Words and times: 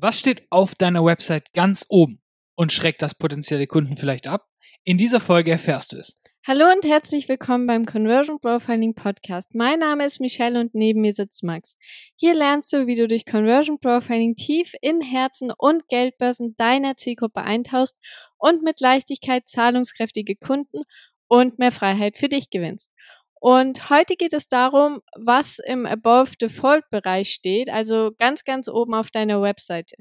Was 0.00 0.20
steht 0.20 0.46
auf 0.50 0.76
deiner 0.76 1.04
Website 1.04 1.52
ganz 1.54 1.84
oben 1.88 2.22
und 2.54 2.72
schreckt 2.72 3.02
das 3.02 3.16
potenzielle 3.16 3.66
Kunden 3.66 3.96
vielleicht 3.96 4.28
ab? 4.28 4.46
In 4.84 4.96
dieser 4.96 5.18
Folge 5.18 5.50
erfährst 5.50 5.90
du 5.90 5.96
es. 5.96 6.22
Hallo 6.46 6.66
und 6.72 6.84
herzlich 6.84 7.28
willkommen 7.28 7.66
beim 7.66 7.84
Conversion 7.84 8.38
Profiling 8.38 8.94
Podcast. 8.94 9.56
Mein 9.56 9.80
Name 9.80 10.04
ist 10.04 10.20
Michelle 10.20 10.60
und 10.60 10.72
neben 10.72 11.00
mir 11.00 11.14
sitzt 11.14 11.42
Max. 11.42 11.76
Hier 12.14 12.36
lernst 12.36 12.72
du, 12.72 12.86
wie 12.86 12.94
du 12.94 13.08
durch 13.08 13.26
Conversion 13.26 13.80
Profiling 13.80 14.36
tief 14.36 14.72
in 14.82 15.00
Herzen 15.00 15.50
und 15.58 15.88
Geldbörsen 15.88 16.54
deiner 16.56 16.96
Zielgruppe 16.96 17.42
eintauchst 17.42 17.96
und 18.36 18.62
mit 18.62 18.78
Leichtigkeit 18.78 19.48
zahlungskräftige 19.48 20.36
Kunden 20.36 20.84
und 21.26 21.58
mehr 21.58 21.72
Freiheit 21.72 22.16
für 22.18 22.28
dich 22.28 22.50
gewinnst. 22.50 22.92
Und 23.40 23.90
heute 23.90 24.16
geht 24.16 24.32
es 24.32 24.48
darum, 24.48 25.00
was 25.16 25.58
im 25.58 25.86
Above 25.86 26.36
Default 26.40 26.88
Bereich 26.90 27.32
steht, 27.32 27.70
also 27.70 28.10
ganz, 28.18 28.44
ganz 28.44 28.68
oben 28.68 28.94
auf 28.94 29.10
deiner 29.10 29.40
Webseite. 29.42 29.96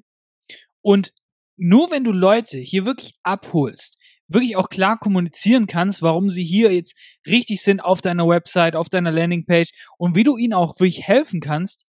Und 0.82 1.14
nur 1.56 1.92
wenn 1.92 2.04
du 2.04 2.12
Leute 2.12 2.58
hier 2.58 2.86
wirklich 2.86 3.14
abholst, 3.24 3.98
wirklich 4.28 4.56
auch 4.56 4.70
klar 4.70 4.98
kommunizieren 4.98 5.68
kannst, 5.68 6.02
warum 6.02 6.30
sie 6.30 6.44
hier 6.44 6.74
jetzt 6.74 6.96
richtig 7.26 7.62
sind 7.62 7.80
auf 7.80 8.02
deiner 8.02 8.28
Website, 8.28 8.76
auf 8.76 8.90
deiner 8.90 9.12
Landingpage 9.12 9.72
und 9.98 10.16
wie 10.16 10.24
du 10.24 10.38
ihnen 10.38 10.54
auch 10.54 10.80
wirklich 10.80 11.08
helfen 11.08 11.40
kannst, 11.40 11.86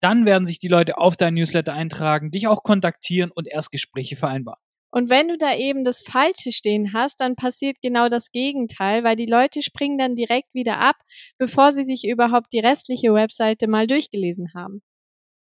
dann 0.00 0.24
werden 0.24 0.46
sich 0.46 0.58
die 0.58 0.68
Leute 0.68 0.98
auf 0.98 1.16
dein 1.16 1.34
Newsletter 1.34 1.72
eintragen, 1.72 2.30
dich 2.30 2.48
auch 2.48 2.62
kontaktieren 2.62 3.30
und 3.30 3.46
Erstgespräche 3.46 4.16
vereinbaren. 4.16 4.60
Und 4.94 5.08
wenn 5.08 5.28
du 5.28 5.38
da 5.38 5.56
eben 5.56 5.84
das 5.84 6.02
Falsche 6.02 6.52
stehen 6.52 6.92
hast, 6.92 7.20
dann 7.20 7.34
passiert 7.34 7.78
genau 7.80 8.08
das 8.08 8.30
Gegenteil, 8.30 9.04
weil 9.04 9.16
die 9.16 9.26
Leute 9.26 9.62
springen 9.62 9.96
dann 9.96 10.14
direkt 10.14 10.52
wieder 10.52 10.78
ab, 10.80 10.96
bevor 11.38 11.72
sie 11.72 11.82
sich 11.82 12.04
überhaupt 12.06 12.52
die 12.52 12.58
restliche 12.58 13.14
Webseite 13.14 13.68
mal 13.68 13.86
durchgelesen 13.86 14.52
haben. 14.54 14.82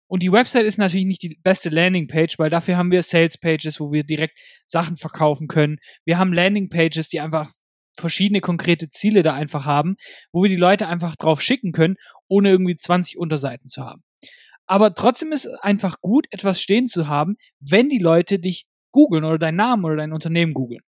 Und 0.08 0.22
die 0.22 0.32
Website 0.32 0.64
ist 0.64 0.78
natürlich 0.78 1.04
nicht 1.04 1.22
die 1.22 1.38
beste 1.42 1.68
Landingpage, 1.68 2.38
weil 2.38 2.48
dafür 2.48 2.78
haben 2.78 2.90
wir 2.90 3.02
Sales 3.02 3.36
Pages, 3.36 3.78
wo 3.78 3.92
wir 3.92 4.04
direkt 4.04 4.38
Sachen 4.66 4.96
verkaufen 4.96 5.48
können. 5.48 5.78
Wir 6.06 6.16
haben 6.16 6.32
Landing 6.32 6.70
Pages, 6.70 7.08
die 7.08 7.20
einfach 7.20 7.50
verschiedene 7.98 8.40
konkrete 8.40 8.88
Ziele 8.88 9.22
da 9.22 9.34
einfach 9.34 9.66
haben, 9.66 9.96
wo 10.32 10.44
wir 10.44 10.50
die 10.50 10.56
Leute 10.56 10.86
einfach 10.86 11.14
drauf 11.16 11.42
schicken 11.42 11.72
können, 11.72 11.96
ohne 12.28 12.50
irgendwie 12.50 12.76
20 12.78 13.18
Unterseiten 13.18 13.66
zu 13.66 13.84
haben. 13.84 14.02
Aber 14.66 14.94
trotzdem 14.94 15.32
ist 15.32 15.44
es 15.46 15.54
einfach 15.60 16.00
gut, 16.00 16.26
etwas 16.30 16.60
stehen 16.60 16.86
zu 16.86 17.06
haben, 17.06 17.36
wenn 17.60 17.88
die 17.88 17.98
Leute 17.98 18.38
dich 18.38 18.66
googeln 18.92 19.24
oder 19.24 19.38
deinen 19.38 19.56
Namen 19.56 19.84
oder 19.84 19.96
dein 19.96 20.12
Unternehmen 20.12 20.54
googeln. 20.54 20.82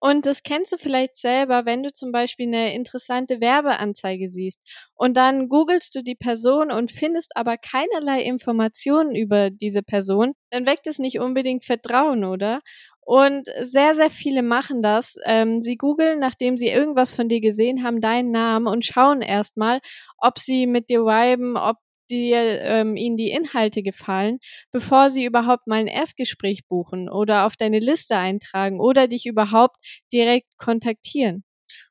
Und 0.00 0.26
das 0.26 0.42
kennst 0.42 0.72
du 0.72 0.76
vielleicht 0.76 1.16
selber, 1.16 1.64
wenn 1.66 1.82
du 1.82 1.92
zum 1.92 2.12
Beispiel 2.12 2.46
eine 2.46 2.74
interessante 2.74 3.40
Werbeanzeige 3.40 4.28
siehst 4.28 4.58
und 4.94 5.16
dann 5.16 5.48
googelst 5.48 5.94
du 5.94 6.02
die 6.02 6.14
Person 6.14 6.70
und 6.70 6.92
findest 6.92 7.36
aber 7.36 7.56
keinerlei 7.56 8.22
Informationen 8.22 9.14
über 9.16 9.50
diese 9.50 9.82
Person, 9.82 10.34
dann 10.50 10.66
weckt 10.66 10.86
es 10.86 10.98
nicht 10.98 11.20
unbedingt 11.20 11.64
Vertrauen, 11.64 12.24
oder? 12.24 12.60
Und 13.00 13.48
sehr, 13.60 13.94
sehr 13.94 14.10
viele 14.10 14.42
machen 14.42 14.80
das. 14.82 15.16
Ähm, 15.26 15.60
sie 15.62 15.76
googeln, 15.76 16.18
nachdem 16.18 16.56
sie 16.56 16.68
irgendwas 16.68 17.12
von 17.12 17.28
dir 17.28 17.40
gesehen 17.40 17.82
haben, 17.84 18.00
deinen 18.00 18.30
Namen 18.30 18.66
und 18.66 18.84
schauen 18.86 19.20
erstmal, 19.22 19.80
ob 20.18 20.38
sie 20.38 20.66
mit 20.66 20.88
dir 20.88 21.00
viben, 21.04 21.56
ob 21.56 21.76
die, 22.10 22.32
ähm, 22.32 22.96
ihnen 22.96 23.16
die 23.16 23.30
Inhalte 23.30 23.82
gefallen, 23.82 24.38
bevor 24.72 25.10
sie 25.10 25.24
überhaupt 25.24 25.66
mal 25.66 25.80
ein 25.80 25.86
Erstgespräch 25.86 26.66
buchen 26.68 27.08
oder 27.08 27.46
auf 27.46 27.56
deine 27.56 27.78
Liste 27.78 28.16
eintragen 28.16 28.80
oder 28.80 29.08
dich 29.08 29.26
überhaupt 29.26 29.76
direkt 30.12 30.56
kontaktieren. 30.58 31.44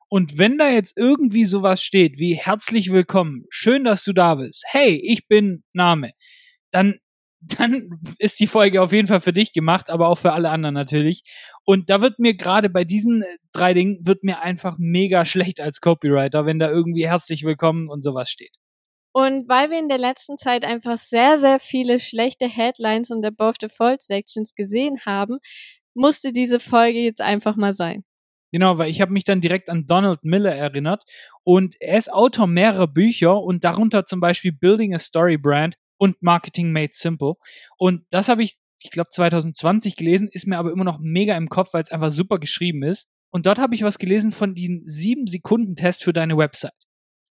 Und 0.09 0.37
wenn 0.37 0.59
da 0.59 0.69
jetzt 0.69 0.97
irgendwie 0.97 1.45
sowas 1.45 1.81
steht 1.81 2.19
wie 2.19 2.35
herzlich 2.35 2.91
willkommen, 2.91 3.45
schön, 3.49 3.83
dass 3.83 4.03
du 4.03 4.13
da 4.13 4.35
bist, 4.35 4.63
hey, 4.67 5.01
ich 5.03 5.27
bin 5.27 5.63
Name, 5.73 6.11
dann 6.71 6.95
dann 7.59 7.99
ist 8.19 8.39
die 8.39 8.47
Folge 8.47 8.81
auf 8.81 8.93
jeden 8.93 9.07
Fall 9.07 9.19
für 9.19 9.33
dich 9.33 9.51
gemacht, 9.53 9.89
aber 9.89 10.07
auch 10.07 10.17
für 10.17 10.33
alle 10.33 10.49
anderen 10.49 10.73
natürlich. 10.73 11.23
Und 11.65 11.89
da 11.89 12.01
wird 12.01 12.19
mir 12.19 12.35
gerade 12.35 12.69
bei 12.69 12.83
diesen 12.83 13.21
äh, 13.21 13.25
drei 13.51 13.73
Dingen 13.73 13.99
wird 14.03 14.23
mir 14.23 14.41
einfach 14.41 14.77
mega 14.77 15.25
schlecht 15.25 15.59
als 15.59 15.81
Copywriter, 15.81 16.45
wenn 16.45 16.59
da 16.59 16.69
irgendwie 16.69 17.07
herzlich 17.07 17.43
willkommen 17.43 17.89
und 17.89 18.01
sowas 18.01 18.29
steht. 18.29 18.55
Und 19.13 19.47
weil 19.47 19.69
wir 19.69 19.77
in 19.77 19.89
der 19.89 19.99
letzten 19.99 20.37
Zeit 20.37 20.65
einfach 20.65 20.97
sehr, 20.97 21.37
sehr 21.37 21.59
viele 21.59 21.99
schlechte 21.99 22.47
Headlines 22.47 23.11
und 23.11 23.23
Above 23.23 23.57
the 23.61 23.69
Fold 23.69 24.01
Sections 24.01 24.55
gesehen 24.55 25.01
haben, 25.05 25.37
musste 25.93 26.31
diese 26.31 26.59
Folge 26.59 26.99
jetzt 26.99 27.21
einfach 27.21 27.55
mal 27.55 27.73
sein. 27.73 28.03
Genau, 28.51 28.77
weil 28.77 28.89
ich 28.89 29.01
habe 29.01 29.13
mich 29.13 29.23
dann 29.23 29.41
direkt 29.41 29.69
an 29.69 29.87
Donald 29.87 30.23
Miller 30.23 30.53
erinnert 30.53 31.03
und 31.43 31.75
er 31.79 31.97
ist 31.97 32.11
Autor 32.11 32.47
mehrerer 32.47 32.87
Bücher 32.87 33.41
und 33.41 33.63
darunter 33.63 34.05
zum 34.05 34.19
Beispiel 34.19 34.51
Building 34.51 34.93
a 34.93 34.99
Story 34.99 35.37
Brand 35.37 35.75
und 35.97 36.21
Marketing 36.21 36.71
Made 36.71 36.91
Simple. 36.93 37.33
Und 37.77 38.05
das 38.11 38.29
habe 38.29 38.43
ich, 38.43 38.57
ich 38.81 38.91
glaube, 38.91 39.09
2020 39.11 39.95
gelesen, 39.95 40.27
ist 40.31 40.47
mir 40.47 40.57
aber 40.57 40.71
immer 40.71 40.83
noch 40.83 40.99
mega 40.99 41.35
im 41.37 41.49
Kopf, 41.49 41.73
weil 41.73 41.83
es 41.83 41.91
einfach 41.91 42.11
super 42.11 42.39
geschrieben 42.39 42.83
ist. 42.83 43.07
Und 43.31 43.45
dort 43.47 43.57
habe 43.57 43.73
ich 43.73 43.83
was 43.83 43.97
gelesen 43.97 44.31
von 44.31 44.53
den 44.53 44.83
sieben 44.85 45.25
Sekunden 45.25 45.75
Test 45.75 46.03
für 46.03 46.13
deine 46.13 46.37
Website. 46.37 46.73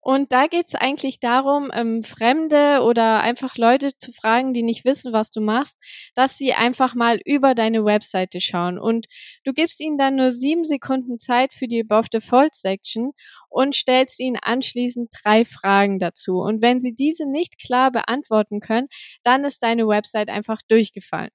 Und 0.07 0.31
da 0.31 0.45
geht's 0.45 0.75
eigentlich 0.75 1.19
darum, 1.19 1.71
ähm, 1.73 2.03
Fremde 2.03 2.83
oder 2.83 3.21
einfach 3.21 3.57
Leute 3.57 3.97
zu 3.97 4.11
fragen, 4.13 4.53
die 4.53 4.61
nicht 4.61 4.85
wissen, 4.85 5.13
was 5.13 5.31
du 5.31 5.41
machst, 5.41 5.79
dass 6.13 6.37
sie 6.37 6.53
einfach 6.53 6.93
mal 6.93 7.19
über 7.25 7.55
deine 7.55 7.83
Webseite 7.85 8.39
schauen. 8.39 8.77
Und 8.77 9.07
du 9.45 9.51
gibst 9.51 9.81
ihnen 9.81 9.97
dann 9.97 10.15
nur 10.15 10.29
sieben 10.29 10.63
Sekunden 10.63 11.19
Zeit 11.19 11.55
für 11.55 11.67
die 11.67 11.81
Above 11.81 12.09
the 12.11 12.19
Fold 12.19 12.53
Section 12.53 13.13
und 13.49 13.73
stellst 13.73 14.19
ihnen 14.19 14.37
anschließend 14.39 15.09
drei 15.23 15.43
Fragen 15.43 15.97
dazu. 15.97 16.35
Und 16.35 16.61
wenn 16.61 16.79
sie 16.79 16.93
diese 16.93 17.27
nicht 17.27 17.57
klar 17.57 17.91
beantworten 17.91 18.59
können, 18.59 18.89
dann 19.23 19.43
ist 19.43 19.63
deine 19.63 19.87
Website 19.87 20.29
einfach 20.29 20.59
durchgefallen. 20.67 21.31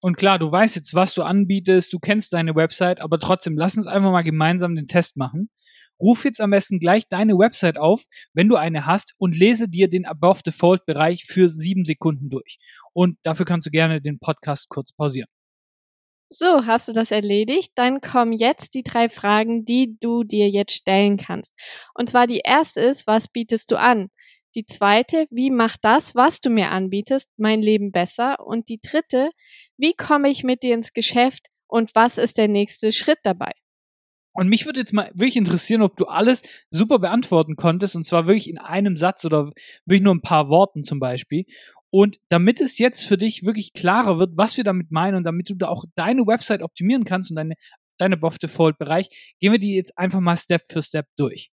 Und 0.00 0.16
klar, 0.16 0.38
du 0.38 0.48
weißt 0.48 0.76
jetzt, 0.76 0.94
was 0.94 1.12
du 1.14 1.24
anbietest, 1.24 1.92
du 1.92 1.98
kennst 1.98 2.32
deine 2.32 2.54
Website, 2.54 3.00
aber 3.00 3.18
trotzdem, 3.18 3.56
lass 3.56 3.76
uns 3.76 3.88
einfach 3.88 4.12
mal 4.12 4.22
gemeinsam 4.22 4.76
den 4.76 4.86
Test 4.86 5.16
machen. 5.16 5.50
Ruf 6.02 6.24
jetzt 6.24 6.40
am 6.40 6.50
besten 6.50 6.80
gleich 6.80 7.08
deine 7.08 7.38
Website 7.38 7.78
auf, 7.78 8.04
wenn 8.34 8.48
du 8.48 8.56
eine 8.56 8.86
hast, 8.86 9.14
und 9.18 9.36
lese 9.36 9.68
dir 9.68 9.88
den 9.88 10.04
Above 10.04 10.40
Default 10.44 10.84
Bereich 10.84 11.24
für 11.24 11.48
sieben 11.48 11.84
Sekunden 11.84 12.28
durch. 12.28 12.58
Und 12.92 13.16
dafür 13.22 13.46
kannst 13.46 13.66
du 13.66 13.70
gerne 13.70 14.02
den 14.02 14.18
Podcast 14.18 14.68
kurz 14.68 14.92
pausieren. 14.92 15.28
So, 16.28 16.66
hast 16.66 16.88
du 16.88 16.92
das 16.92 17.10
erledigt? 17.10 17.72
Dann 17.74 18.00
kommen 18.00 18.32
jetzt 18.32 18.74
die 18.74 18.82
drei 18.82 19.08
Fragen, 19.10 19.64
die 19.66 19.98
du 20.00 20.24
dir 20.24 20.48
jetzt 20.48 20.72
stellen 20.72 21.18
kannst. 21.18 21.52
Und 21.94 22.10
zwar 22.10 22.26
die 22.26 22.40
erste 22.42 22.80
ist, 22.80 23.06
was 23.06 23.28
bietest 23.28 23.70
du 23.70 23.76
an? 23.76 24.08
Die 24.54 24.66
zweite, 24.66 25.26
wie 25.30 25.50
macht 25.50 25.80
das, 25.82 26.14
was 26.14 26.40
du 26.40 26.50
mir 26.50 26.70
anbietest, 26.70 27.28
mein 27.36 27.62
Leben 27.62 27.92
besser? 27.92 28.36
Und 28.40 28.68
die 28.70 28.80
dritte, 28.80 29.30
wie 29.76 29.94
komme 29.94 30.30
ich 30.30 30.42
mit 30.42 30.62
dir 30.62 30.74
ins 30.74 30.92
Geschäft 30.92 31.48
und 31.66 31.94
was 31.94 32.18
ist 32.18 32.38
der 32.38 32.48
nächste 32.48 32.92
Schritt 32.92 33.18
dabei? 33.24 33.52
Und 34.32 34.48
mich 34.48 34.64
würde 34.64 34.80
jetzt 34.80 34.92
mal 34.92 35.10
wirklich 35.14 35.36
interessieren, 35.36 35.82
ob 35.82 35.96
du 35.96 36.06
alles 36.06 36.42
super 36.70 36.98
beantworten 36.98 37.56
konntest, 37.56 37.96
und 37.96 38.04
zwar 38.04 38.26
wirklich 38.26 38.48
in 38.48 38.58
einem 38.58 38.96
Satz 38.96 39.24
oder 39.24 39.50
wirklich 39.84 40.02
nur 40.02 40.14
ein 40.14 40.22
paar 40.22 40.48
Worten 40.48 40.84
zum 40.84 41.00
Beispiel. 41.00 41.44
Und 41.90 42.18
damit 42.30 42.60
es 42.62 42.78
jetzt 42.78 43.04
für 43.04 43.18
dich 43.18 43.44
wirklich 43.44 43.74
klarer 43.74 44.18
wird, 44.18 44.36
was 44.36 44.56
wir 44.56 44.64
damit 44.64 44.90
meinen 44.90 45.16
und 45.16 45.24
damit 45.24 45.50
du 45.50 45.54
da 45.54 45.68
auch 45.68 45.84
deine 45.94 46.26
Website 46.26 46.62
optimieren 46.62 47.04
kannst 47.04 47.30
und 47.30 47.36
deine, 47.36 47.54
deine 47.98 48.16
Buff 48.16 48.38
Default 48.38 48.78
Bereich, 48.78 49.34
gehen 49.40 49.52
wir 49.52 49.58
die 49.58 49.74
jetzt 49.74 49.98
einfach 49.98 50.20
mal 50.20 50.38
Step 50.38 50.62
für 50.66 50.82
Step 50.82 51.06
durch. 51.16 51.50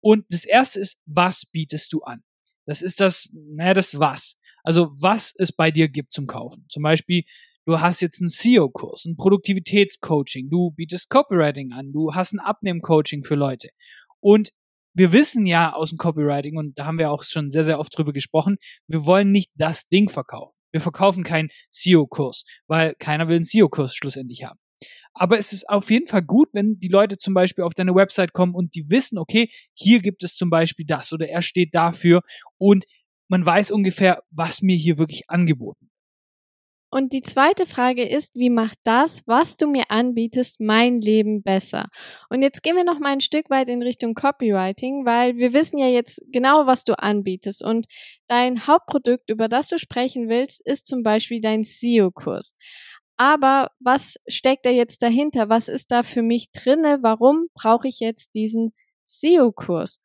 Und 0.00 0.24
das 0.30 0.46
erste 0.46 0.80
ist, 0.80 0.98
was 1.04 1.44
bietest 1.44 1.92
du 1.92 2.00
an? 2.00 2.22
Das 2.66 2.80
ist 2.80 3.00
das, 3.00 3.28
naja, 3.32 3.74
das 3.74 3.98
was. 3.98 4.38
Also 4.62 4.90
was 4.98 5.34
es 5.36 5.52
bei 5.52 5.70
dir 5.70 5.88
gibt 5.88 6.14
zum 6.14 6.26
Kaufen. 6.26 6.64
Zum 6.70 6.82
Beispiel, 6.82 7.24
du 7.66 7.80
hast 7.80 8.00
jetzt 8.00 8.20
einen 8.20 8.28
SEO-Kurs, 8.28 9.04
ein 9.06 9.16
Produktivitätscoaching, 9.16 10.50
du 10.50 10.70
bietest 10.72 11.08
Copywriting 11.10 11.72
an, 11.72 11.92
du 11.92 12.14
hast 12.14 12.32
ein 12.32 12.40
Abnehm-Coaching 12.40 13.24
für 13.24 13.34
Leute. 13.34 13.68
Und 14.20 14.50
wir 14.94 15.12
wissen 15.12 15.46
ja 15.46 15.72
aus 15.72 15.90
dem 15.90 15.98
Copywriting, 15.98 16.56
und 16.56 16.78
da 16.78 16.86
haben 16.86 16.98
wir 16.98 17.10
auch 17.10 17.24
schon 17.24 17.50
sehr, 17.50 17.64
sehr 17.64 17.80
oft 17.80 17.96
drüber 17.96 18.12
gesprochen, 18.12 18.56
wir 18.86 19.04
wollen 19.06 19.32
nicht 19.32 19.50
das 19.56 19.88
Ding 19.88 20.08
verkaufen. 20.08 20.56
Wir 20.72 20.80
verkaufen 20.80 21.24
keinen 21.24 21.50
SEO-Kurs, 21.70 22.44
weil 22.66 22.94
keiner 22.98 23.28
will 23.28 23.36
einen 23.36 23.44
SEO-Kurs 23.44 23.94
schlussendlich 23.94 24.44
haben. 24.44 24.58
Aber 25.14 25.38
es 25.38 25.52
ist 25.52 25.68
auf 25.68 25.90
jeden 25.90 26.08
Fall 26.08 26.22
gut, 26.22 26.48
wenn 26.52 26.78
die 26.80 26.88
Leute 26.88 27.16
zum 27.16 27.32
Beispiel 27.32 27.64
auf 27.64 27.74
deine 27.74 27.94
Website 27.94 28.32
kommen 28.32 28.54
und 28.54 28.74
die 28.74 28.90
wissen, 28.90 29.18
okay, 29.18 29.48
hier 29.72 30.00
gibt 30.00 30.24
es 30.24 30.34
zum 30.34 30.50
Beispiel 30.50 30.84
das 30.84 31.12
oder 31.12 31.28
er 31.28 31.42
steht 31.42 31.74
dafür 31.74 32.22
und 32.58 32.84
man 33.28 33.46
weiß 33.46 33.70
ungefähr, 33.70 34.22
was 34.30 34.60
mir 34.60 34.76
hier 34.76 34.98
wirklich 34.98 35.30
angeboten 35.30 35.88
und 36.94 37.12
die 37.12 37.22
zweite 37.22 37.66
Frage 37.66 38.06
ist, 38.06 38.36
wie 38.36 38.50
macht 38.50 38.78
das, 38.84 39.24
was 39.26 39.56
du 39.56 39.66
mir 39.66 39.90
anbietest, 39.90 40.60
mein 40.60 41.00
Leben 41.00 41.42
besser? 41.42 41.88
Und 42.30 42.40
jetzt 42.42 42.62
gehen 42.62 42.76
wir 42.76 42.84
noch 42.84 43.00
mal 43.00 43.08
ein 43.08 43.20
Stück 43.20 43.50
weit 43.50 43.68
in 43.68 43.82
Richtung 43.82 44.14
Copywriting, 44.14 45.04
weil 45.04 45.34
wir 45.34 45.52
wissen 45.52 45.76
ja 45.76 45.88
jetzt 45.88 46.22
genau, 46.28 46.68
was 46.68 46.84
du 46.84 46.96
anbietest. 46.96 47.64
Und 47.64 47.86
dein 48.28 48.68
Hauptprodukt, 48.68 49.28
über 49.28 49.48
das 49.48 49.66
du 49.66 49.80
sprechen 49.80 50.28
willst, 50.28 50.64
ist 50.64 50.86
zum 50.86 51.02
Beispiel 51.02 51.40
dein 51.40 51.64
SEO-Kurs. 51.64 52.54
Aber 53.16 53.72
was 53.80 54.14
steckt 54.28 54.64
da 54.64 54.70
jetzt 54.70 55.02
dahinter? 55.02 55.48
Was 55.48 55.66
ist 55.66 55.90
da 55.90 56.04
für 56.04 56.22
mich 56.22 56.52
drinne? 56.52 56.98
Warum 57.02 57.48
brauche 57.54 57.88
ich 57.88 57.98
jetzt 57.98 58.36
diesen 58.36 58.72
SEO-Kurs? 59.02 59.98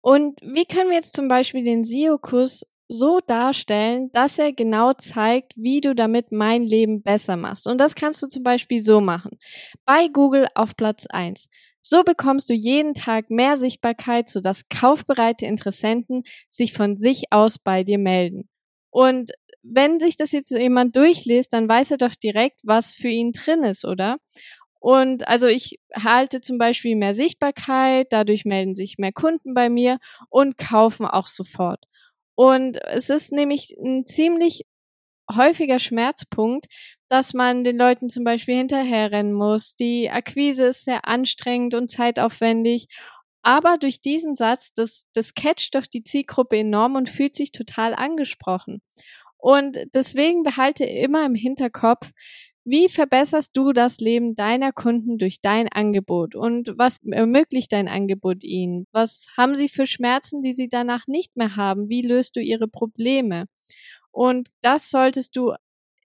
Und 0.00 0.40
wie 0.42 0.64
können 0.64 0.90
wir 0.90 0.96
jetzt 0.96 1.14
zum 1.14 1.28
Beispiel 1.28 1.62
den 1.62 1.84
SEO-Kurs 1.84 2.66
so 2.92 3.20
darstellen, 3.26 4.10
dass 4.12 4.38
er 4.38 4.52
genau 4.52 4.92
zeigt, 4.92 5.54
wie 5.56 5.80
du 5.80 5.94
damit 5.94 6.32
mein 6.32 6.62
Leben 6.62 7.02
besser 7.02 7.36
machst. 7.36 7.66
Und 7.66 7.80
das 7.80 7.94
kannst 7.94 8.22
du 8.22 8.28
zum 8.28 8.42
Beispiel 8.42 8.80
so 8.80 9.00
machen. 9.00 9.38
Bei 9.84 10.08
Google 10.08 10.46
auf 10.54 10.76
Platz 10.76 11.06
1. 11.08 11.48
So 11.80 12.04
bekommst 12.04 12.48
du 12.48 12.54
jeden 12.54 12.94
Tag 12.94 13.30
mehr 13.30 13.56
Sichtbarkeit, 13.56 14.28
sodass 14.28 14.68
kaufbereite 14.68 15.46
Interessenten 15.46 16.22
sich 16.48 16.72
von 16.72 16.96
sich 16.96 17.24
aus 17.30 17.58
bei 17.58 17.82
dir 17.82 17.98
melden. 17.98 18.48
Und 18.90 19.32
wenn 19.62 19.98
sich 20.00 20.16
das 20.16 20.32
jetzt 20.32 20.50
jemand 20.50 20.96
durchliest, 20.96 21.52
dann 21.52 21.68
weiß 21.68 21.92
er 21.92 21.96
doch 21.96 22.14
direkt, 22.14 22.60
was 22.62 22.94
für 22.94 23.08
ihn 23.08 23.32
drin 23.32 23.62
ist, 23.64 23.84
oder? 23.84 24.18
Und 24.80 25.28
also 25.28 25.46
ich 25.46 25.78
halte 25.94 26.40
zum 26.40 26.58
Beispiel 26.58 26.96
mehr 26.96 27.14
Sichtbarkeit, 27.14 28.08
dadurch 28.10 28.44
melden 28.44 28.74
sich 28.74 28.98
mehr 28.98 29.12
Kunden 29.12 29.54
bei 29.54 29.70
mir 29.70 29.98
und 30.28 30.58
kaufen 30.58 31.06
auch 31.06 31.28
sofort. 31.28 31.84
Und 32.34 32.78
es 32.84 33.10
ist 33.10 33.32
nämlich 33.32 33.74
ein 33.78 34.06
ziemlich 34.06 34.64
häufiger 35.30 35.78
Schmerzpunkt, 35.78 36.66
dass 37.08 37.34
man 37.34 37.64
den 37.64 37.76
Leuten 37.76 38.08
zum 38.08 38.24
Beispiel 38.24 38.56
hinterherrennen 38.56 39.32
muss. 39.32 39.74
Die 39.74 40.10
Akquise 40.10 40.66
ist 40.66 40.84
sehr 40.84 41.06
anstrengend 41.06 41.74
und 41.74 41.90
zeitaufwendig. 41.90 42.88
Aber 43.42 43.76
durch 43.76 44.00
diesen 44.00 44.36
Satz, 44.36 44.72
das, 44.74 45.04
das 45.14 45.34
catcht 45.34 45.74
doch 45.74 45.86
die 45.86 46.04
Zielgruppe 46.04 46.58
enorm 46.58 46.94
und 46.94 47.08
fühlt 47.08 47.34
sich 47.34 47.50
total 47.52 47.94
angesprochen. 47.94 48.80
Und 49.36 49.78
deswegen 49.94 50.44
behalte 50.44 50.84
immer 50.84 51.26
im 51.26 51.34
Hinterkopf, 51.34 52.12
wie 52.64 52.88
verbesserst 52.88 53.56
du 53.56 53.72
das 53.72 53.98
Leben 53.98 54.36
deiner 54.36 54.72
Kunden 54.72 55.18
durch 55.18 55.40
dein 55.40 55.68
Angebot? 55.68 56.34
Und 56.34 56.74
was 56.76 57.00
ermöglicht 57.04 57.72
dein 57.72 57.88
Angebot 57.88 58.44
ihnen? 58.44 58.86
Was 58.92 59.26
haben 59.36 59.56
sie 59.56 59.68
für 59.68 59.86
Schmerzen, 59.86 60.42
die 60.42 60.52
sie 60.52 60.68
danach 60.68 61.06
nicht 61.06 61.36
mehr 61.36 61.56
haben? 61.56 61.88
Wie 61.88 62.02
löst 62.02 62.36
du 62.36 62.40
ihre 62.40 62.68
Probleme? 62.68 63.46
Und 64.12 64.50
das 64.62 64.90
solltest 64.90 65.36
du 65.36 65.54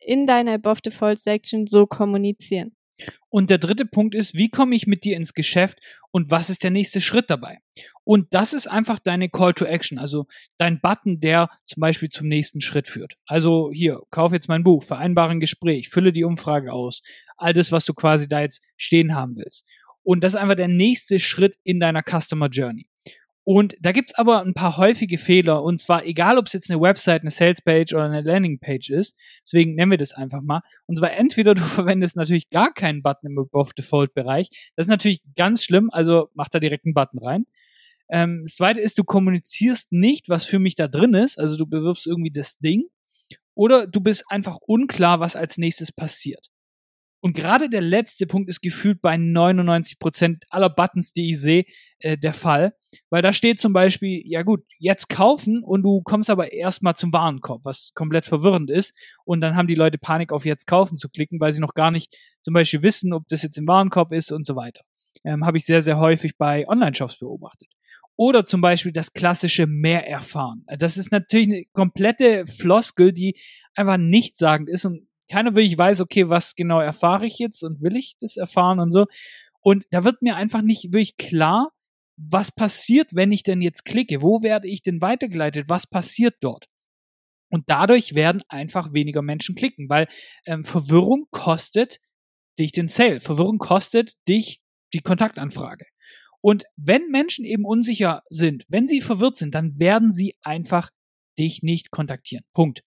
in 0.01 0.27
deiner 0.27 0.53
Above 0.53 0.81
Default 0.81 1.19
Section 1.19 1.67
so 1.67 1.87
kommunizieren. 1.87 2.76
Und 3.29 3.49
der 3.49 3.57
dritte 3.57 3.85
Punkt 3.85 4.15
ist, 4.15 4.33
wie 4.33 4.49
komme 4.49 4.75
ich 4.75 4.87
mit 4.87 5.03
dir 5.03 5.15
ins 5.15 5.33
Geschäft 5.33 5.79
und 6.11 6.31
was 6.31 6.49
ist 6.49 6.63
der 6.63 6.71
nächste 6.71 7.01
Schritt 7.01 7.29
dabei? 7.29 7.59
Und 8.03 8.27
das 8.31 8.53
ist 8.53 8.67
einfach 8.67 8.99
deine 8.99 9.29
Call 9.29 9.53
to 9.53 9.65
Action, 9.65 9.97
also 9.97 10.25
dein 10.57 10.79
Button, 10.79 11.19
der 11.19 11.49
zum 11.65 11.81
Beispiel 11.81 12.09
zum 12.09 12.27
nächsten 12.27 12.61
Schritt 12.61 12.87
führt. 12.87 13.17
Also 13.25 13.69
hier, 13.71 14.01
kauf 14.09 14.33
jetzt 14.33 14.47
mein 14.47 14.63
Buch, 14.63 14.83
vereinbare 14.83 15.31
ein 15.31 15.39
Gespräch, 15.39 15.89
fülle 15.89 16.13
die 16.13 16.23
Umfrage 16.23 16.73
aus, 16.73 17.01
all 17.37 17.53
das, 17.53 17.71
was 17.71 17.85
du 17.85 17.93
quasi 17.93 18.27
da 18.27 18.41
jetzt 18.41 18.63
stehen 18.77 19.13
haben 19.13 19.35
willst. 19.35 19.65
Und 20.03 20.23
das 20.23 20.33
ist 20.33 20.39
einfach 20.39 20.55
der 20.55 20.69
nächste 20.69 21.19
Schritt 21.19 21.57
in 21.63 21.79
deiner 21.79 22.01
Customer 22.01 22.47
Journey. 22.47 22.87
Und 23.49 23.77
da 23.79 23.93
gibt's 23.93 24.13
aber 24.13 24.41
ein 24.41 24.53
paar 24.53 24.75
häufige 24.75 25.17
Fehler. 25.17 25.63
Und 25.63 25.79
zwar 25.79 26.05
egal, 26.05 26.37
ob 26.37 26.47
es 26.47 26.51
jetzt 26.51 26.69
eine 26.69 26.81
Website, 26.81 27.21
eine 27.21 27.31
Salespage 27.31 27.95
oder 27.95 28.03
eine 28.03 28.19
Landingpage 28.19 28.89
ist. 28.89 29.15
Deswegen 29.45 29.73
nennen 29.73 29.89
wir 29.89 29.97
das 29.97 30.11
einfach 30.11 30.41
mal. 30.41 30.59
Und 30.85 30.97
zwar 30.97 31.13
entweder 31.13 31.55
du 31.55 31.61
verwendest 31.63 32.17
natürlich 32.17 32.49
gar 32.49 32.73
keinen 32.73 33.01
Button 33.01 33.27
im 33.27 33.39
Above 33.39 33.71
Default 33.73 34.13
Bereich. 34.13 34.49
Das 34.75 34.87
ist 34.87 34.89
natürlich 34.89 35.21
ganz 35.37 35.63
schlimm. 35.63 35.89
Also 35.93 36.27
mach 36.33 36.49
da 36.49 36.59
direkt 36.59 36.85
einen 36.85 36.93
Button 36.93 37.19
rein. 37.19 37.45
Ähm, 38.09 38.41
das 38.43 38.55
zweite 38.55 38.81
ist, 38.81 38.97
du 38.97 39.05
kommunizierst 39.05 39.93
nicht, 39.93 40.27
was 40.27 40.43
für 40.43 40.59
mich 40.59 40.75
da 40.75 40.89
drin 40.89 41.13
ist. 41.13 41.39
Also 41.39 41.55
du 41.55 41.65
bewirbst 41.65 42.05
irgendwie 42.05 42.31
das 42.31 42.57
Ding. 42.57 42.83
Oder 43.55 43.87
du 43.87 44.01
bist 44.01 44.25
einfach 44.27 44.57
unklar, 44.57 45.21
was 45.21 45.37
als 45.37 45.57
nächstes 45.57 45.93
passiert. 45.93 46.49
Und 47.19 47.35
gerade 47.35 47.69
der 47.69 47.81
letzte 47.81 48.27
Punkt 48.27 48.49
ist 48.49 48.61
gefühlt 48.61 49.01
bei 49.01 49.17
99 49.17 49.97
Prozent 49.97 50.45
aller 50.49 50.69
Buttons, 50.69 51.13
die 51.13 51.31
ich 51.31 51.41
sehe, 51.41 51.65
äh, 51.99 52.17
der 52.17 52.33
Fall. 52.33 52.75
Weil 53.09 53.21
da 53.21 53.33
steht 53.33 53.59
zum 53.59 53.73
Beispiel, 53.73 54.21
ja 54.23 54.43
gut, 54.43 54.63
jetzt 54.77 55.09
kaufen 55.09 55.63
und 55.63 55.81
du 55.81 56.01
kommst 56.03 56.29
aber 56.29 56.53
erstmal 56.53 56.95
zum 56.95 57.11
Warenkorb, 57.11 57.65
was 57.65 57.91
komplett 57.95 58.25
verwirrend 58.25 58.69
ist. 58.69 58.93
Und 59.25 59.41
dann 59.41 59.55
haben 59.55 59.67
die 59.67 59.75
Leute 59.75 59.97
Panik 59.97 60.31
auf 60.31 60.45
jetzt 60.45 60.67
kaufen 60.67 60.97
zu 60.97 61.09
klicken, 61.09 61.39
weil 61.39 61.53
sie 61.53 61.61
noch 61.61 61.73
gar 61.73 61.91
nicht 61.91 62.15
zum 62.41 62.53
Beispiel 62.53 62.83
wissen, 62.83 63.13
ob 63.13 63.27
das 63.27 63.41
jetzt 63.41 63.57
im 63.57 63.67
Warenkorb 63.67 64.13
ist 64.13 64.31
und 64.31 64.45
so 64.45 64.55
weiter. 64.55 64.81
Ähm, 65.23 65.45
Habe 65.45 65.57
ich 65.57 65.65
sehr, 65.65 65.81
sehr 65.81 65.97
häufig 65.97 66.37
bei 66.37 66.67
Online-Shops 66.67 67.17
beobachtet. 67.17 67.69
Oder 68.15 68.45
zum 68.45 68.61
Beispiel 68.61 68.91
das 68.91 69.13
klassische 69.13 69.67
mehr 69.67 70.07
erfahren. 70.07 70.63
Das 70.79 70.97
ist 70.97 71.11
natürlich 71.11 71.47
eine 71.47 71.65
komplette 71.73 72.47
Floskel, 72.47 73.13
die 73.13 73.39
einfach 73.75 73.97
nichtssagend 73.97 74.69
ist 74.69 74.85
und 74.85 75.07
keiner 75.27 75.55
wirklich 75.55 75.77
weiß, 75.77 76.01
okay, 76.01 76.29
was 76.29 76.55
genau 76.55 76.79
erfahre 76.79 77.25
ich 77.25 77.37
jetzt 77.39 77.63
und 77.63 77.81
will 77.81 77.95
ich 77.95 78.15
das 78.19 78.37
erfahren 78.37 78.79
und 78.79 78.91
so. 78.91 79.05
Und 79.61 79.85
da 79.91 80.03
wird 80.03 80.21
mir 80.21 80.35
einfach 80.35 80.61
nicht 80.61 80.85
wirklich 80.93 81.17
klar, 81.17 81.71
was 82.17 82.51
passiert, 82.51 83.13
wenn 83.13 83.31
ich 83.31 83.43
denn 83.43 83.61
jetzt 83.61 83.85
klicke? 83.85 84.21
Wo 84.21 84.41
werde 84.41 84.67
ich 84.67 84.81
denn 84.81 85.01
weitergeleitet? 85.01 85.69
Was 85.69 85.87
passiert 85.87 86.35
dort? 86.41 86.65
Und 87.49 87.65
dadurch 87.67 88.15
werden 88.15 88.41
einfach 88.49 88.93
weniger 88.93 89.21
Menschen 89.21 89.55
klicken, 89.55 89.87
weil 89.89 90.07
ähm, 90.45 90.63
Verwirrung 90.63 91.27
kostet 91.31 91.99
dich 92.59 92.71
den 92.71 92.87
Sale. 92.87 93.19
Verwirrung 93.19 93.57
kostet 93.59 94.13
dich 94.27 94.61
die 94.93 95.01
Kontaktanfrage. 95.01 95.85
Und 96.41 96.65
wenn 96.75 97.09
Menschen 97.09 97.45
eben 97.45 97.65
unsicher 97.65 98.23
sind, 98.29 98.65
wenn 98.67 98.87
sie 98.87 99.01
verwirrt 99.01 99.37
sind, 99.37 99.55
dann 99.55 99.79
werden 99.79 100.11
sie 100.11 100.35
einfach 100.41 100.89
dich 101.37 101.61
nicht 101.61 101.91
kontaktieren. 101.91 102.43
Punkt. 102.53 102.83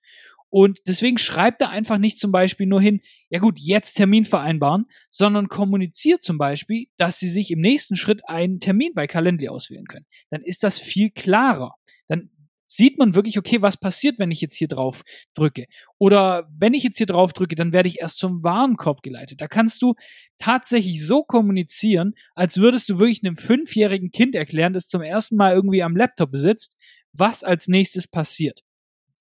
Und 0.51 0.81
deswegen 0.87 1.17
schreibt 1.17 1.61
er 1.63 1.71
einfach 1.71 1.99
nicht 1.99 2.19
zum 2.19 2.33
Beispiel 2.33 2.67
nur 2.67 2.81
hin, 2.81 3.01
ja 3.31 3.39
gut, 3.39 3.59
jetzt 3.61 3.95
Termin 3.95 4.25
vereinbaren, 4.25 4.87
sondern 5.09 5.49
kommuniziert 5.49 6.23
zum 6.23 6.39
Beispiel, 6.39 6.87
dass 6.97 7.19
sie 7.19 7.29
sich 7.29 7.53
im 7.53 7.61
nächsten 7.61 7.97
Schritt 7.97 8.29
einen 8.29 8.59
Termin 8.59 8.93
bei 8.95 9.07
Calendly 9.07 9.49
auswählen 9.49 9.87
können. 9.87 10.07
Dann 10.31 10.43
ist 10.43 10.65
das 10.65 10.81
viel 10.81 11.11
klarer. 11.11 11.75
Dann 12.09 12.31
sieht 12.67 12.99
man 12.99 13.15
wirklich, 13.15 13.39
okay, 13.39 13.63
was 13.63 13.77
passiert, 13.77 14.19
wenn 14.19 14.31
ich 14.31 14.41
jetzt 14.41 14.57
hier 14.57 14.69
drauf 14.69 15.03
drücke? 15.35 15.67
Oder 15.99 16.49
wenn 16.57 16.75
ich 16.75 16.83
jetzt 16.83 16.99
hier 16.99 17.07
drauf 17.07 17.33
drücke, 17.33 17.57
dann 17.57 17.73
werde 17.73 17.89
ich 17.89 18.01
erst 18.01 18.19
zum 18.19 18.43
Warenkorb 18.43 19.03
geleitet. 19.03 19.41
Da 19.41 19.49
kannst 19.49 19.83
du 19.83 19.95
tatsächlich 20.39 21.05
so 21.05 21.23
kommunizieren, 21.23 22.15
als 22.35 22.59
würdest 22.59 22.89
du 22.89 22.99
wirklich 22.99 23.25
einem 23.25 23.37
fünfjährigen 23.37 24.11
Kind 24.11 24.35
erklären, 24.35 24.73
das 24.73 24.87
zum 24.87 25.03
ersten 25.03 25.37
Mal 25.37 25.55
irgendwie 25.55 25.83
am 25.83 25.97
Laptop 25.97 26.31
sitzt, 26.33 26.77
was 27.13 27.43
als 27.43 27.67
nächstes 27.67 28.07
passiert 28.07 28.63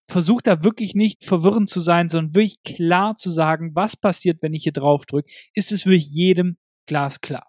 versucht 0.10 0.48
da 0.48 0.64
wirklich 0.64 0.96
nicht 0.96 1.24
verwirrend 1.24 1.70
zu 1.70 1.82
sein, 1.82 2.10
sondern 2.10 2.36
wirklich 2.36 2.64
klar 2.64 3.16
zu 3.16 3.30
sagen, 3.30 3.76
was 3.76 3.96
passiert, 3.96 4.42
wenn 4.42 4.54
ich 4.54 4.64
hier 4.64 4.72
drauf 4.72 5.06
drücke, 5.06 5.32
ist 5.54 5.72
es 5.72 5.86
wirklich 5.86 6.10
jedem 6.10 6.58
glasklar. 6.88 7.48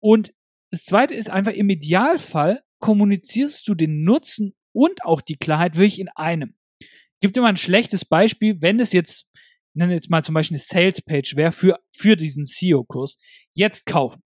Und 0.00 0.32
das 0.70 0.84
zweite 0.84 1.14
ist 1.14 1.30
einfach 1.30 1.52
im 1.52 1.70
Idealfall 1.70 2.60
kommunizierst 2.80 3.66
du 3.68 3.74
den 3.74 4.02
Nutzen 4.02 4.54
und 4.72 5.04
auch 5.04 5.20
die 5.20 5.36
Klarheit 5.36 5.76
wirklich 5.76 6.00
in 6.00 6.08
einem. 6.08 6.56
Gibt 7.20 7.36
immer 7.36 7.48
ein 7.48 7.56
schlechtes 7.56 8.04
Beispiel, 8.04 8.60
wenn 8.60 8.80
es 8.80 8.92
jetzt, 8.92 9.26
nenne 9.74 9.94
jetzt 9.94 10.10
mal 10.10 10.24
zum 10.24 10.34
Beispiel 10.34 10.56
eine 10.56 10.64
Sales 10.64 11.02
Page 11.02 11.36
wäre 11.36 11.52
für, 11.52 11.78
für 11.94 12.16
diesen 12.16 12.46
SEO-Kurs, 12.46 13.18
jetzt 13.52 13.86
kaufen. 13.86 14.22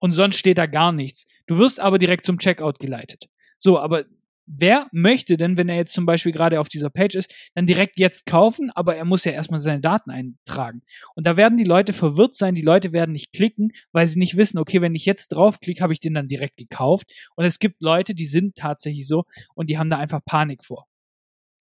Und 0.00 0.12
sonst 0.12 0.36
steht 0.36 0.58
da 0.58 0.66
gar 0.66 0.92
nichts. 0.92 1.26
Du 1.46 1.58
wirst 1.58 1.80
aber 1.80 1.98
direkt 1.98 2.26
zum 2.26 2.38
Checkout 2.38 2.78
geleitet. 2.78 3.28
So, 3.56 3.78
aber 3.78 4.04
wer 4.46 4.88
möchte 4.92 5.36
denn, 5.36 5.56
wenn 5.56 5.68
er 5.68 5.76
jetzt 5.76 5.94
zum 5.94 6.06
Beispiel 6.06 6.32
gerade 6.32 6.60
auf 6.60 6.68
dieser 6.68 6.90
Page 6.90 7.14
ist, 7.14 7.32
dann 7.54 7.66
direkt 7.66 7.98
jetzt 7.98 8.26
kaufen, 8.26 8.70
aber 8.70 8.96
er 8.96 9.04
muss 9.04 9.24
ja 9.24 9.32
erstmal 9.32 9.60
seine 9.60 9.80
Daten 9.80 10.10
eintragen. 10.10 10.82
Und 11.14 11.26
da 11.26 11.36
werden 11.36 11.58
die 11.58 11.64
Leute 11.64 11.92
verwirrt 11.92 12.34
sein, 12.34 12.54
die 12.54 12.62
Leute 12.62 12.92
werden 12.92 13.12
nicht 13.12 13.32
klicken, 13.32 13.72
weil 13.92 14.06
sie 14.06 14.18
nicht 14.18 14.36
wissen, 14.36 14.58
okay, 14.58 14.80
wenn 14.80 14.94
ich 14.94 15.06
jetzt 15.06 15.28
draufklicke, 15.28 15.82
habe 15.82 15.92
ich 15.92 16.00
den 16.00 16.14
dann 16.14 16.28
direkt 16.28 16.56
gekauft. 16.56 17.12
Und 17.36 17.44
es 17.44 17.58
gibt 17.58 17.80
Leute, 17.80 18.14
die 18.14 18.26
sind 18.26 18.56
tatsächlich 18.56 19.06
so 19.08 19.24
und 19.54 19.70
die 19.70 19.78
haben 19.78 19.90
da 19.90 19.98
einfach 19.98 20.24
Panik 20.24 20.64
vor. 20.64 20.86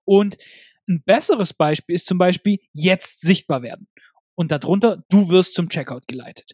Und 0.04 0.36
ein 0.88 1.02
besseres 1.04 1.54
Beispiel 1.54 1.94
ist 1.94 2.06
zum 2.06 2.18
Beispiel 2.18 2.58
jetzt 2.72 3.20
sichtbar 3.20 3.62
werden. 3.62 3.88
Und 4.34 4.50
darunter, 4.50 5.04
du 5.08 5.28
wirst 5.28 5.54
zum 5.54 5.68
Checkout 5.68 6.08
geleitet. 6.08 6.52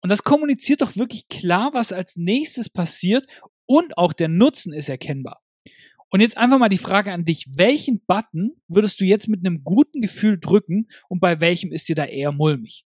Und 0.00 0.10
das 0.10 0.22
kommuniziert 0.22 0.82
doch 0.82 0.96
wirklich 0.96 1.28
klar, 1.28 1.70
was 1.74 1.92
als 1.92 2.16
nächstes 2.16 2.70
passiert 2.70 3.26
und 3.66 3.98
auch 3.98 4.12
der 4.12 4.28
Nutzen 4.28 4.72
ist 4.72 4.88
erkennbar. 4.88 5.42
Und 6.10 6.20
jetzt 6.20 6.38
einfach 6.38 6.58
mal 6.58 6.68
die 6.68 6.78
Frage 6.78 7.12
an 7.12 7.24
dich. 7.24 7.46
Welchen 7.50 8.04
Button 8.06 8.52
würdest 8.68 9.00
du 9.00 9.04
jetzt 9.04 9.28
mit 9.28 9.44
einem 9.44 9.64
guten 9.64 10.00
Gefühl 10.00 10.38
drücken 10.38 10.88
und 11.08 11.20
bei 11.20 11.40
welchem 11.40 11.72
ist 11.72 11.88
dir 11.88 11.96
da 11.96 12.04
eher 12.04 12.32
mulmig? 12.32 12.84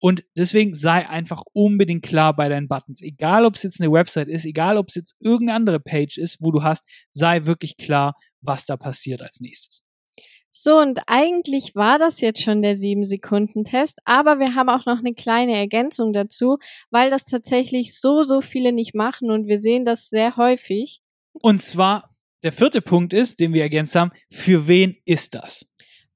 Und 0.00 0.24
deswegen 0.36 0.74
sei 0.74 1.08
einfach 1.08 1.42
unbedingt 1.52 2.04
klar 2.04 2.34
bei 2.36 2.48
deinen 2.48 2.68
Buttons. 2.68 3.02
Egal, 3.02 3.44
ob 3.44 3.56
es 3.56 3.64
jetzt 3.64 3.80
eine 3.80 3.90
Website 3.90 4.28
ist, 4.28 4.44
egal, 4.44 4.76
ob 4.78 4.88
es 4.88 4.94
jetzt 4.94 5.16
irgendeine 5.18 5.56
andere 5.56 5.80
Page 5.80 6.18
ist, 6.18 6.38
wo 6.40 6.52
du 6.52 6.62
hast, 6.62 6.84
sei 7.10 7.46
wirklich 7.46 7.76
klar, 7.76 8.14
was 8.40 8.64
da 8.64 8.76
passiert 8.76 9.22
als 9.22 9.40
nächstes. 9.40 9.82
So, 10.50 10.78
und 10.78 11.00
eigentlich 11.06 11.74
war 11.74 11.98
das 11.98 12.20
jetzt 12.20 12.42
schon 12.42 12.62
der 12.62 12.74
7-Sekunden-Test, 12.74 13.98
aber 14.04 14.38
wir 14.38 14.54
haben 14.54 14.68
auch 14.68 14.86
noch 14.86 15.00
eine 15.00 15.14
kleine 15.14 15.56
Ergänzung 15.56 16.12
dazu, 16.12 16.58
weil 16.90 17.10
das 17.10 17.24
tatsächlich 17.24 17.98
so, 17.98 18.22
so 18.22 18.40
viele 18.40 18.72
nicht 18.72 18.94
machen 18.94 19.30
und 19.30 19.46
wir 19.46 19.60
sehen 19.60 19.84
das 19.84 20.08
sehr 20.08 20.36
häufig. 20.36 21.00
Und 21.32 21.62
zwar 21.62 22.07
der 22.42 22.52
vierte 22.52 22.80
Punkt 22.80 23.12
ist, 23.12 23.40
den 23.40 23.52
wir 23.52 23.62
ergänzt 23.62 23.94
haben, 23.94 24.12
für 24.30 24.68
wen 24.68 24.96
ist 25.04 25.34
das? 25.34 25.66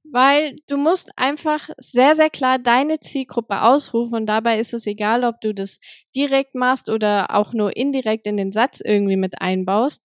Weil 0.04 0.56
du 0.68 0.76
musst 0.76 1.10
einfach 1.16 1.70
sehr, 1.78 2.14
sehr 2.14 2.28
klar 2.28 2.58
deine 2.58 3.00
Zielgruppe 3.00 3.62
ausrufen 3.62 4.14
und 4.16 4.26
dabei 4.26 4.58
ist 4.58 4.74
es 4.74 4.86
egal, 4.86 5.24
ob 5.24 5.40
du 5.40 5.54
das 5.54 5.78
direkt 6.14 6.54
machst 6.54 6.90
oder 6.90 7.34
auch 7.34 7.52
nur 7.54 7.76
indirekt 7.76 8.26
in 8.26 8.36
den 8.36 8.52
Satz 8.52 8.80
irgendwie 8.84 9.16
mit 9.16 9.40
einbaust, 9.40 10.02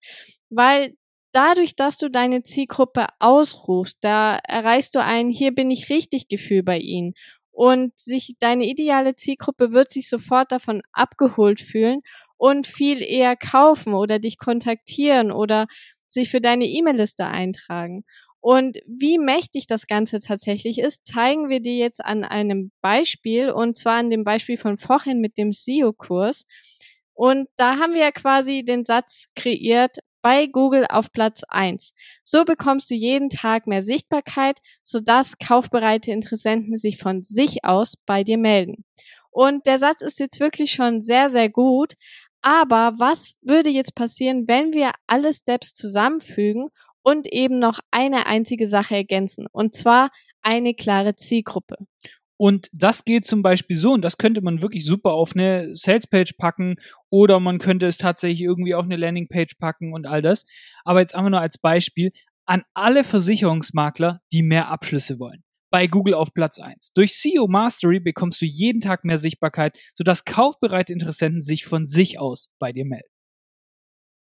weil 0.50 0.95
dadurch, 1.31 1.75
dass 1.75 1.97
du 1.97 2.09
deine 2.09 2.43
Zielgruppe 2.43 3.07
ausrufst, 3.19 3.97
da 4.01 4.38
erreichst 4.38 4.95
du 4.95 5.03
ein 5.03 5.29
Hier 5.29 5.53
bin 5.53 5.69
ich 5.69 5.89
richtig 5.89 6.27
Gefühl 6.27 6.63
bei 6.63 6.79
ihnen. 6.79 7.13
Und 7.51 8.00
sich 8.00 8.36
deine 8.39 8.65
ideale 8.65 9.15
Zielgruppe 9.15 9.71
wird 9.71 9.89
sich 9.89 10.09
sofort 10.09 10.51
davon 10.51 10.81
abgeholt 10.93 11.59
fühlen 11.59 12.01
und 12.38 12.67
viel 12.67 13.01
eher 13.01 13.36
kaufen 13.36 13.93
oder 13.95 14.19
dich 14.19 14.38
kontaktieren 14.38 15.31
oder 15.31 15.65
sich 16.07 16.29
für 16.29 16.41
deine 16.41 16.65
E-Mail-Liste 16.65 17.25
eintragen. 17.25 18.03
Und 18.39 18.77
wie 18.85 19.17
mächtig 19.17 19.67
das 19.67 19.87
Ganze 19.87 20.19
tatsächlich 20.19 20.79
ist, 20.79 21.05
zeigen 21.05 21.49
wir 21.49 21.59
dir 21.59 21.75
jetzt 21.75 22.03
an 22.03 22.23
einem 22.23 22.71
Beispiel 22.81 23.49
und 23.49 23.77
zwar 23.77 23.95
an 23.95 24.09
dem 24.09 24.23
Beispiel 24.23 24.57
von 24.57 24.77
vorhin 24.77 25.19
mit 25.19 25.37
dem 25.37 25.51
SEO-Kurs. 25.51 26.45
Und 27.13 27.49
da 27.57 27.77
haben 27.77 27.93
wir 27.93 28.01
ja 28.01 28.11
quasi 28.11 28.63
den 28.63 28.85
Satz 28.85 29.25
kreiert, 29.35 29.97
bei 30.21 30.47
Google 30.47 30.85
auf 30.89 31.11
Platz 31.11 31.43
eins. 31.47 31.93
So 32.23 32.43
bekommst 32.43 32.89
du 32.91 32.95
jeden 32.95 33.29
Tag 33.29 33.65
mehr 33.65 33.81
Sichtbarkeit, 33.81 34.59
sodass 34.83 35.37
kaufbereite 35.37 36.11
Interessenten 36.11 36.75
sich 36.75 36.97
von 36.97 37.23
sich 37.23 37.63
aus 37.63 37.95
bei 38.05 38.23
dir 38.23 38.37
melden. 38.37 38.83
Und 39.31 39.65
der 39.65 39.77
Satz 39.77 40.01
ist 40.01 40.19
jetzt 40.19 40.39
wirklich 40.39 40.71
schon 40.71 41.01
sehr, 41.01 41.29
sehr 41.29 41.49
gut. 41.49 41.93
Aber 42.47 42.93
was 42.97 43.33
würde 43.41 43.69
jetzt 43.69 43.93
passieren, 43.93 44.47
wenn 44.47 44.71
wir 44.71 44.93
alle 45.05 45.33
Steps 45.33 45.73
zusammenfügen 45.73 46.69
und 47.01 47.27
eben 47.27 47.59
noch 47.59 47.81
eine 47.91 48.25
einzige 48.25 48.69
Sache 48.69 48.95
ergänzen? 48.95 49.47
Und 49.51 49.75
zwar 49.75 50.11
eine 50.41 50.73
klare 50.73 51.17
Zielgruppe. 51.17 51.75
Und 52.37 52.69
das 52.71 53.03
geht 53.03 53.25
zum 53.25 53.41
Beispiel 53.41 53.75
so, 53.75 53.91
und 53.91 54.01
das 54.01 54.17
könnte 54.17 54.39
man 54.39 54.61
wirklich 54.61 54.85
super 54.85 55.11
auf 55.11 55.35
eine 55.35 55.75
Salespage 55.75 56.35
packen 56.37 56.75
oder 57.09 57.41
man 57.41 57.59
könnte 57.59 57.85
es 57.85 57.97
tatsächlich 57.97 58.43
irgendwie 58.43 58.75
auf 58.75 58.85
eine 58.85 58.95
Landingpage 58.95 59.55
packen 59.59 59.91
und 59.91 60.07
all 60.07 60.21
das. 60.21 60.45
Aber 60.85 61.01
jetzt 61.01 61.15
einfach 61.15 61.31
nur 61.31 61.41
als 61.41 61.57
Beispiel 61.57 62.13
an 62.45 62.63
alle 62.73 63.03
Versicherungsmakler, 63.03 64.21
die 64.31 64.41
mehr 64.41 64.69
Abschlüsse 64.69 65.19
wollen. 65.19 65.43
Bei 65.77 65.86
Google 65.86 66.15
auf 66.15 66.34
Platz 66.34 66.57
1. 66.57 66.93
Durch 66.93 67.13
SEO 67.13 67.46
Mastery 67.48 68.00
bekommst 68.00 68.41
du 68.41 68.48
jeden 68.48 68.81
Tag 68.81 69.05
mehr 69.05 69.19
Sichtbarkeit, 69.19 69.77
sodass 69.93 70.25
kaufbereite 70.25 70.91
Interessenten 70.91 71.43
sich 71.43 71.67
von 71.67 71.86
sich 71.86 72.17
aus 72.17 72.50
bei 72.57 72.72
dir 72.72 72.84
melden 72.84 73.07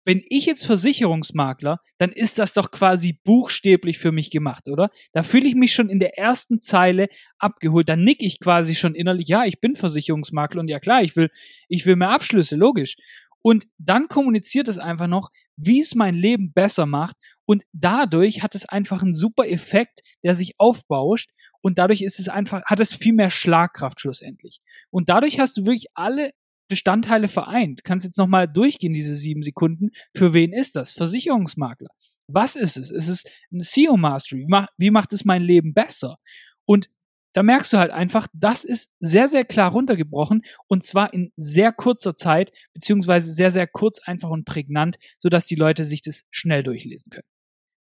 wenn 0.07 0.21
ich 0.29 0.45
jetzt 0.45 0.65
Versicherungsmakler, 0.65 1.81
dann 1.97 2.13
ist 2.13 2.39
das 2.39 2.53
doch 2.53 2.71
quasi 2.71 3.19
buchstäblich 3.25 3.97
für 3.97 4.13
mich 4.13 4.31
gemacht, 4.31 4.69
oder? 4.69 4.89
Da 5.11 5.21
fühle 5.21 5.49
ich 5.49 5.55
mich 5.55 5.73
schon 5.73 5.89
in 5.89 5.99
der 5.99 6.17
ersten 6.17 6.61
Zeile 6.61 7.09
abgeholt. 7.39 7.89
Da 7.89 7.97
nick 7.97 8.23
ich 8.23 8.39
quasi 8.39 8.73
schon 8.73 8.95
innerlich, 8.95 9.27
ja, 9.27 9.43
ich 9.43 9.59
bin 9.59 9.75
Versicherungsmakler 9.75 10.61
und 10.61 10.69
ja 10.69 10.79
klar, 10.79 11.03
ich 11.03 11.17
will, 11.17 11.29
ich 11.67 11.85
will 11.85 11.97
mehr 11.97 12.11
Abschlüsse, 12.11 12.55
logisch. 12.55 12.95
Und 13.41 13.67
dann 13.77 14.07
kommuniziert 14.07 14.67
es 14.67 14.77
einfach 14.77 15.07
noch, 15.07 15.29
wie 15.55 15.79
es 15.79 15.95
mein 15.95 16.15
Leben 16.15 16.51
besser 16.53 16.85
macht. 16.85 17.15
Und 17.45 17.63
dadurch 17.71 18.43
hat 18.43 18.55
es 18.55 18.65
einfach 18.65 19.01
einen 19.01 19.13
super 19.13 19.47
Effekt, 19.47 20.01
der 20.23 20.35
sich 20.35 20.55
aufbauscht. 20.59 21.29
Und 21.61 21.77
dadurch 21.77 22.01
ist 22.01 22.19
es 22.19 22.29
einfach, 22.29 22.63
hat 22.65 22.79
es 22.79 22.93
viel 22.93 23.13
mehr 23.13 23.29
Schlagkraft 23.29 24.01
schlussendlich. 24.01 24.59
Und 24.89 25.09
dadurch 25.09 25.39
hast 25.39 25.57
du 25.57 25.65
wirklich 25.65 25.87
alle 25.93 26.31
Bestandteile 26.67 27.27
vereint. 27.27 27.83
Kannst 27.83 28.05
jetzt 28.05 28.17
nochmal 28.17 28.47
durchgehen, 28.47 28.93
diese 28.93 29.15
sieben 29.15 29.43
Sekunden. 29.43 29.91
Für 30.15 30.33
wen 30.33 30.51
ist 30.51 30.75
das? 30.75 30.91
Versicherungsmakler. 30.91 31.89
Was 32.27 32.55
ist 32.55 32.77
es? 32.77 32.91
Ist 32.91 33.07
es 33.07 33.23
ein 33.51 33.61
SEO 33.61 33.95
Mastery? 33.95 34.45
Wie, 34.77 34.91
macht, 34.91 35.13
es 35.13 35.23
mein 35.23 35.41
Leben 35.41 35.73
besser? 35.73 36.17
Und 36.65 36.89
da 37.33 37.43
merkst 37.43 37.73
du 37.73 37.77
halt 37.77 37.91
einfach, 37.91 38.27
das 38.33 38.63
ist 38.63 38.89
sehr, 38.99 39.27
sehr 39.27 39.45
klar 39.45 39.71
runtergebrochen 39.71 40.43
und 40.67 40.83
zwar 40.83 41.13
in 41.13 41.31
sehr 41.35 41.71
kurzer 41.71 42.15
Zeit, 42.15 42.51
beziehungsweise 42.73 43.31
sehr, 43.31 43.51
sehr 43.51 43.67
kurz, 43.67 43.99
einfach 43.99 44.29
und 44.29 44.45
prägnant, 44.45 44.97
sodass 45.19 45.45
die 45.45 45.55
Leute 45.55 45.85
sich 45.85 46.01
das 46.01 46.23
schnell 46.31 46.63
durchlesen 46.63 47.09
können. 47.09 47.27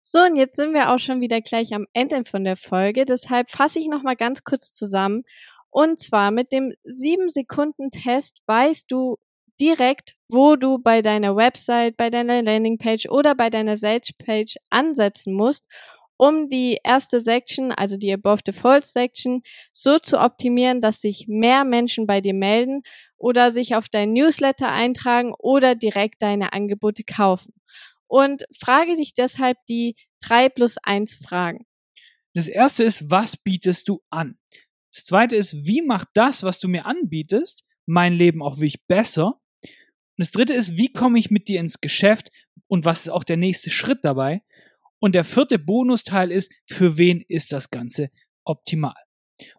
So, 0.03 0.21
und 0.21 0.37
jetzt 0.37 0.57
sind 0.57 0.73
wir 0.73 0.93
auch 0.93 1.01
schon 1.01 1.21
wieder 1.21 1.41
gleich 1.41 1.75
am 1.75 1.87
Ende 1.93 2.25
von 2.25 2.45
der 2.45 2.57
Folge. 2.57 3.05
Deshalb 3.07 3.51
fasse 3.51 3.81
ich 3.81 3.89
nochmal 3.89 4.15
ganz 4.15 4.45
kurz 4.45 4.73
zusammen 4.73 5.23
und 5.71 5.99
zwar 5.99 6.31
mit 6.31 6.53
dem 6.53 6.73
7-Sekunden-Test 6.87 8.41
weißt 8.47 8.87
du 8.89 9.17
direkt, 9.61 10.15
wo 10.29 10.57
du 10.57 10.79
bei 10.79 11.03
deiner 11.03 11.37
Website, 11.37 11.97
bei 11.97 12.09
deiner 12.09 12.43
Landingpage 12.43 13.11
oder 13.11 13.35
bei 13.35 13.51
deiner 13.51 13.77
Salespage 13.77 14.57
ansetzen 14.71 15.35
musst, 15.35 15.67
um 16.17 16.49
die 16.49 16.79
erste 16.83 17.21
Section, 17.21 17.73
also 17.73 17.97
die 17.97 18.13
Above 18.13 18.43
Default 18.43 18.87
Section, 18.87 19.43
so 19.73 19.99
zu 19.99 20.21
optimieren, 20.21 20.81
dass 20.81 21.01
sich 21.01 21.27
mehr 21.29 21.65
Menschen 21.65 22.07
bei 22.07 22.21
dir 22.21 22.35
melden 22.35 22.83
oder 23.17 23.51
sich 23.51 23.75
auf 23.75 23.89
dein 23.89 24.13
Newsletter 24.13 24.71
eintragen 24.71 25.35
oder 25.39 25.75
direkt 25.75 26.23
deine 26.23 26.53
Angebote 26.53 27.05
kaufen. 27.05 27.53
Und 28.07 28.45
frage 28.57 28.97
dich 28.97 29.15
deshalb 29.15 29.59
die 29.69 29.97
3 30.21 30.49
plus 30.49 30.77
1 30.79 31.17
Fragen. 31.17 31.67
Das 32.35 32.49
erste 32.49 32.85
ist, 32.85 33.11
was 33.11 33.37
bietest 33.37 33.89
du 33.89 34.03
an? 34.11 34.39
Das 34.95 35.05
zweite 35.05 35.37
ist, 35.37 35.67
wie 35.67 35.83
macht 35.83 36.09
das, 36.15 36.43
was 36.43 36.59
du 36.59 36.69
mir 36.69 36.87
anbietest, 36.87 37.65
mein 37.87 38.15
Leben 38.15 38.43
auch 38.43 38.57
wirklich 38.57 38.85
besser? 38.87 39.41
Und 39.63 40.23
das 40.25 40.31
dritte 40.31 40.55
ist, 40.55 40.77
wie 40.77 40.93
komme 40.93 41.19
ich 41.19 41.31
mit 41.31 41.49
dir 41.49 41.61
ins 41.61 41.81
Geschäft 41.81 42.31
und 42.69 42.85
was 42.85 43.01
ist 43.01 43.09
auch 43.11 43.25
der 43.25 43.37
nächste 43.37 43.71
Schritt 43.71 44.01
dabei? 44.03 44.43
Und 44.99 45.15
der 45.15 45.25
vierte 45.25 45.59
Bonusteil 45.59 46.31
ist, 46.31 46.53
für 46.67 46.97
wen 46.97 47.23
ist 47.29 47.53
das 47.53 47.71
Ganze 47.71 48.09
optimal? 48.45 48.95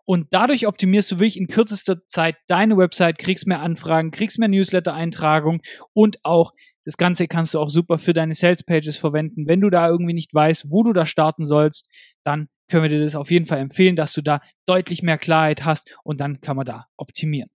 Und 0.06 0.28
dadurch 0.32 0.66
optimierst 0.68 1.12
du 1.12 1.16
wirklich 1.16 1.38
in 1.38 1.48
kürzester 1.48 2.06
Zeit 2.08 2.36
deine 2.48 2.78
Website, 2.78 3.20
kriegst 3.20 3.46
mehr 3.46 3.62
Anfragen, 3.62 4.12
kriegst 4.12 4.40
mehr 4.40 4.48
Newsletter-Eintragung 4.48 5.62
und 5.94 6.18
auch 6.24 6.54
das 6.84 6.98
Ganze 6.98 7.28
kannst 7.28 7.54
du 7.54 7.60
auch 7.60 7.70
super 7.70 7.98
für 7.98 8.14
deine 8.14 8.34
Sales 8.34 8.64
Pages 8.64 8.98
verwenden. 8.98 9.46
Wenn 9.46 9.60
du 9.60 9.70
da 9.70 9.90
irgendwie 9.90 10.14
nicht 10.14 10.34
weißt, 10.34 10.72
wo 10.72 10.84
du 10.84 10.94
da 10.94 11.06
starten 11.06 11.46
sollst, 11.46 11.86
dann 12.24 12.48
können 12.70 12.84
wir 12.84 12.90
dir 12.90 13.04
das 13.04 13.16
auf 13.16 13.30
jeden 13.30 13.46
Fall 13.46 13.60
empfehlen, 13.60 13.96
dass 13.96 14.14
du 14.14 14.22
da 14.22 14.40
deutlich 14.66 15.04
mehr 15.04 15.18
Klarheit 15.18 15.66
hast 15.66 15.94
und 16.04 16.22
dann 16.22 16.40
kann 16.42 16.56
man 16.56 16.66
da 16.66 16.86
optimieren. 16.98 17.50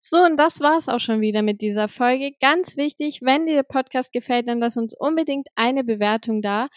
So, 0.00 0.18
und 0.18 0.36
das 0.36 0.60
war's 0.60 0.88
auch 0.88 1.00
schon 1.00 1.20
wieder 1.20 1.42
mit 1.42 1.60
dieser 1.60 1.88
Folge. 1.88 2.30
Ganz 2.40 2.76
wichtig, 2.76 3.20
wenn 3.22 3.46
dir 3.46 3.56
der 3.56 3.62
Podcast 3.64 4.12
gefällt, 4.12 4.46
dann 4.46 4.60
lass 4.60 4.76
uns 4.76 4.94
unbedingt 4.96 5.48
eine 5.56 5.82
Bewertung 5.82 6.40
da. 6.40 6.68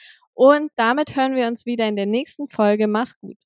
Und 0.43 0.71
damit 0.75 1.15
hören 1.15 1.35
wir 1.35 1.45
uns 1.45 1.67
wieder 1.67 1.87
in 1.87 1.95
der 1.95 2.07
nächsten 2.07 2.47
Folge. 2.47 2.87
Mach's 2.87 3.15
gut. 3.19 3.37